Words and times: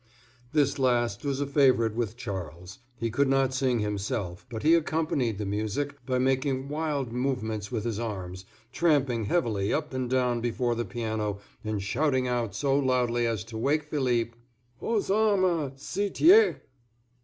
This 0.51 0.79
last 0.79 1.23
was 1.23 1.39
a 1.39 1.45
favorite 1.45 1.93
with 1.93 2.17
Charles; 2.17 2.79
he 2.97 3.11
could 3.11 3.27
not 3.27 3.53
sing 3.53 3.77
himself, 3.81 4.47
but 4.49 4.63
he 4.63 4.73
accompanied 4.73 5.37
the 5.37 5.45
music 5.45 6.03
by 6.07 6.17
making 6.17 6.69
wild 6.69 7.11
movements 7.13 7.71
with 7.71 7.83
his 7.83 7.99
arms, 7.99 8.43
tramping 8.71 9.25
heavily 9.25 9.71
up 9.71 9.93
and 9.93 10.09
down 10.09 10.41
before 10.41 10.73
the 10.73 10.85
piano, 10.85 11.39
and 11.63 11.83
shouting 11.83 12.27
out 12.27 12.55
so 12.55 12.79
loudly 12.79 13.27
as 13.27 13.43
to 13.43 13.59
wake 13.59 13.83
Philippe, 13.83 14.33
"Aux 14.81 15.03
armes, 15.13 15.79
citoyens!" 15.79 16.55